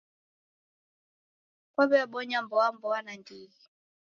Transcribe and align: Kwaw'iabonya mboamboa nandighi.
Kwaw'iabonya 1.73 2.39
mboamboa 2.45 2.97
nandighi. 3.05 3.61